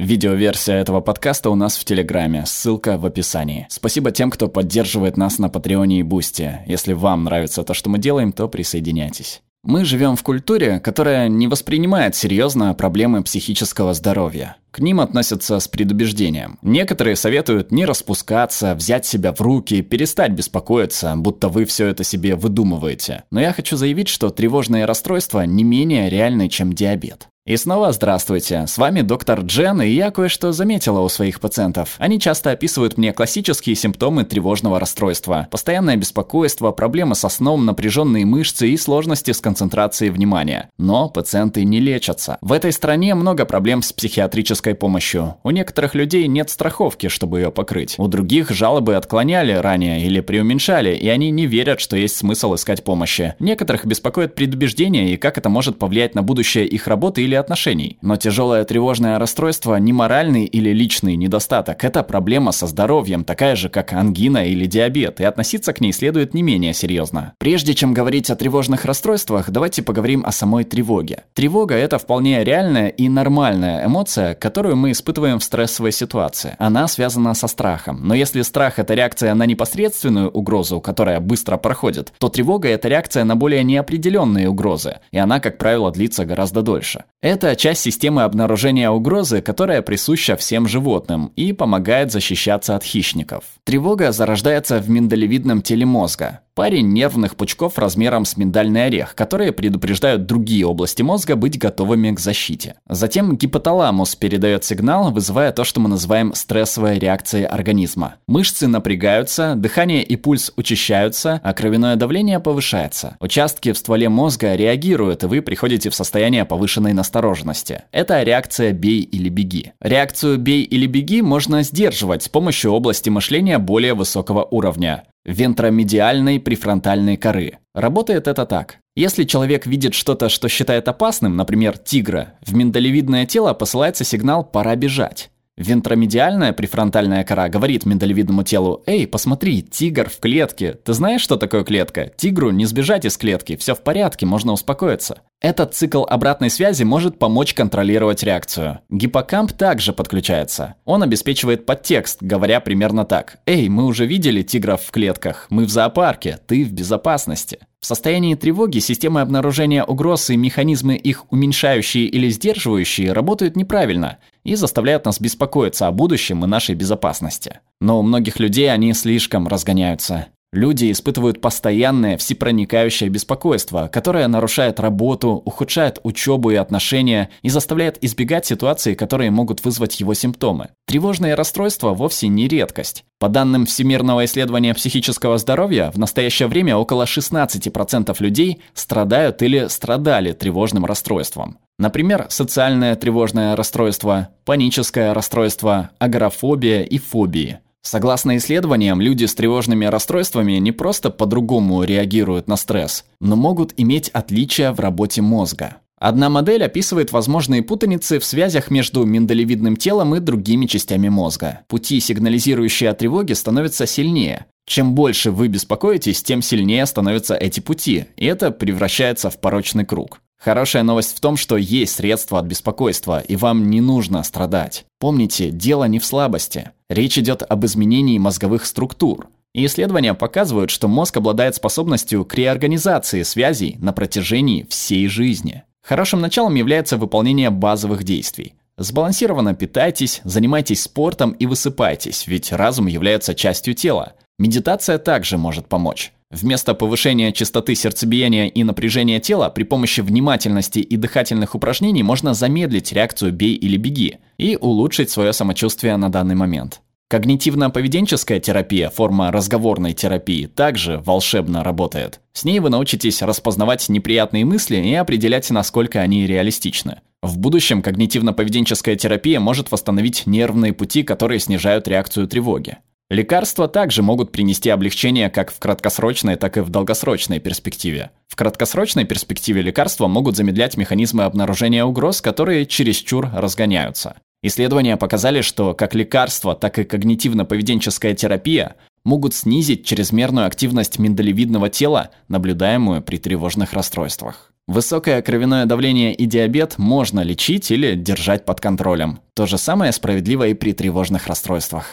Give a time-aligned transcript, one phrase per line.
[0.00, 3.66] Видеоверсия этого подкаста у нас в Телеграме, ссылка в описании.
[3.68, 6.60] Спасибо тем, кто поддерживает нас на Патреоне и Бусти.
[6.64, 9.42] Если вам нравится то, что мы делаем, то присоединяйтесь.
[9.62, 14.56] Мы живем в культуре, которая не воспринимает серьезно проблемы психического здоровья.
[14.70, 16.58] К ним относятся с предубеждением.
[16.62, 22.36] Некоторые советуют не распускаться, взять себя в руки, перестать беспокоиться, будто вы все это себе
[22.36, 23.24] выдумываете.
[23.30, 27.28] Но я хочу заявить, что тревожные расстройства не менее реальны, чем диабет.
[27.50, 31.96] И снова здравствуйте, с вами доктор Джен, и я кое-что заметила у своих пациентов.
[31.98, 35.48] Они часто описывают мне классические симптомы тревожного расстройства.
[35.50, 40.70] Постоянное беспокойство, проблемы со сном, напряженные мышцы и сложности с концентрацией внимания.
[40.78, 42.38] Но пациенты не лечатся.
[42.40, 45.34] В этой стране много проблем с психиатрической помощью.
[45.42, 47.96] У некоторых людей нет страховки, чтобы ее покрыть.
[47.98, 52.84] У других жалобы отклоняли ранее или преуменьшали, и они не верят, что есть смысл искать
[52.84, 53.34] помощи.
[53.40, 57.98] Некоторых беспокоит предубеждение и как это может повлиять на будущее их работы или отношений.
[58.02, 61.82] Но тяжелое тревожное расстройство не моральный или личный недостаток.
[61.84, 66.34] Это проблема со здоровьем, такая же, как ангина или диабет, и относиться к ней следует
[66.34, 67.32] не менее серьезно.
[67.38, 71.24] Прежде чем говорить о тревожных расстройствах, давайте поговорим о самой тревоге.
[71.34, 76.54] Тревога– это вполне реальная и нормальная эмоция, которую мы испытываем в стрессовой ситуации.
[76.58, 78.00] Она связана со страхом.
[78.02, 83.24] Но если страх– это реакция на непосредственную угрозу, которая быстро проходит, то тревога– это реакция
[83.24, 87.04] на более неопределенные угрозы, и она, как правило, длится гораздо дольше.
[87.22, 93.44] Это часть системы обнаружения угрозы, которая присуща всем животным и помогает защищаться от хищников.
[93.64, 100.26] Тревога зарождается в миндалевидном теле мозга паре нервных пучков размером с миндальный орех, которые предупреждают
[100.26, 102.76] другие области мозга быть готовыми к защите.
[102.88, 108.16] Затем гипоталамус передает сигнал, вызывая то, что мы называем стрессовой реакцией организма.
[108.26, 113.16] Мышцы напрягаются, дыхание и пульс учащаются, а кровяное давление повышается.
[113.20, 117.82] Участки в стволе мозга реагируют, и вы приходите в состояние повышенной настороженности.
[117.92, 119.72] Это реакция «бей или беги».
[119.80, 127.16] Реакцию «бей или беги» можно сдерживать с помощью области мышления более высокого уровня вентромедиальной префронтальной
[127.16, 127.58] коры.
[127.74, 128.78] Работает это так.
[128.96, 134.76] Если человек видит что-то, что считает опасным, например, тигра, в миндалевидное тело посылается сигнал «пора
[134.76, 135.30] бежать».
[135.56, 140.72] Вентромедиальная префронтальная кора говорит миндалевидному телу «Эй, посмотри, тигр в клетке.
[140.72, 142.10] Ты знаешь, что такое клетка?
[142.16, 145.20] Тигру не сбежать из клетки, все в порядке, можно успокоиться».
[145.40, 148.80] Этот цикл обратной связи может помочь контролировать реакцию.
[148.90, 150.74] Гиппокамп также подключается.
[150.84, 153.38] Он обеспечивает подтекст, говоря примерно так.
[153.46, 157.58] «Эй, мы уже видели тигров в клетках, мы в зоопарке, ты в безопасности».
[157.80, 164.54] В состоянии тревоги системы обнаружения угроз и механизмы их уменьшающие или сдерживающие работают неправильно и
[164.54, 167.60] заставляют нас беспокоиться о будущем и нашей безопасности.
[167.80, 170.26] Но у многих людей они слишком разгоняются.
[170.52, 178.46] Люди испытывают постоянное всепроникающее беспокойство, которое нарушает работу, ухудшает учебу и отношения и заставляет избегать
[178.46, 180.70] ситуаций, которые могут вызвать его симптомы.
[180.86, 183.04] Тревожные расстройства вовсе не редкость.
[183.20, 190.32] По данным Всемирного исследования психического здоровья, в настоящее время около 16% людей страдают или страдали
[190.32, 191.58] тревожным расстройством.
[191.78, 200.52] Например, социальное тревожное расстройство, паническое расстройство, агорафобия и фобии– Согласно исследованиям, люди с тревожными расстройствами
[200.52, 205.76] не просто по-другому реагируют на стресс, но могут иметь отличия в работе мозга.
[205.98, 211.60] Одна модель описывает возможные путаницы в связях между миндалевидным телом и другими частями мозга.
[211.68, 214.46] Пути, сигнализирующие о тревоге, становятся сильнее.
[214.66, 220.20] Чем больше вы беспокоитесь, тем сильнее становятся эти пути, и это превращается в порочный круг.
[220.42, 224.86] Хорошая новость в том, что есть средства от беспокойства, и вам не нужно страдать.
[224.98, 226.70] Помните, дело не в слабости.
[226.88, 229.28] Речь идет об изменении мозговых структур.
[229.52, 235.64] И исследования показывают, что мозг обладает способностью к реорганизации связей на протяжении всей жизни.
[235.82, 238.54] Хорошим началом является выполнение базовых действий.
[238.78, 244.14] Сбалансированно питайтесь, занимайтесь спортом и высыпайтесь, ведь разум является частью тела.
[244.38, 246.14] Медитация также может помочь.
[246.30, 252.92] Вместо повышения частоты сердцебиения и напряжения тела при помощи внимательности и дыхательных упражнений можно замедлить
[252.92, 256.82] реакцию «бей или беги» и улучшить свое самочувствие на данный момент.
[257.10, 262.20] Когнитивно-поведенческая терапия, форма разговорной терапии, также волшебно работает.
[262.32, 267.00] С ней вы научитесь распознавать неприятные мысли и определять, насколько они реалистичны.
[267.22, 272.78] В будущем когнитивно-поведенческая терапия может восстановить нервные пути, которые снижают реакцию тревоги.
[273.10, 278.12] Лекарства также могут принести облегчение как в краткосрочной, так и в долгосрочной перспективе.
[278.28, 284.14] В краткосрочной перспективе лекарства могут замедлять механизмы обнаружения угроз, которые чересчур разгоняются.
[284.44, 292.10] Исследования показали, что как лекарства, так и когнитивно-поведенческая терапия могут снизить чрезмерную активность миндалевидного тела,
[292.28, 294.52] наблюдаемую при тревожных расстройствах.
[294.68, 299.18] Высокое кровяное давление и диабет можно лечить или держать под контролем.
[299.34, 301.86] То же самое справедливо и при тревожных расстройствах.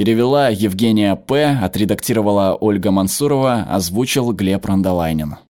[0.00, 5.36] Перевела Евгения П., отредактировала Ольга Мансурова, озвучил Глеб Рандолайнин.